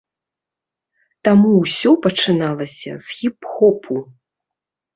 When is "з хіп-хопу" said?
3.07-3.95